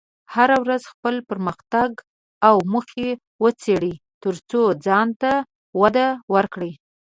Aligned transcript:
هره 0.33 0.57
ورځ 0.63 0.81
خپل 0.93 1.15
پرمختګ 1.29 1.89
او 2.47 2.55
موخې 2.71 3.09
وڅېړه، 3.43 3.93
ترڅو 4.23 4.61
ځان 4.85 5.07
ته 5.21 5.31
وده 5.81 6.07
ورکړې. 6.33 6.71